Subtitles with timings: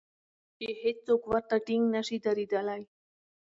[0.57, 2.81] چې هېڅوک ورته ټینګ نشي درېدلای.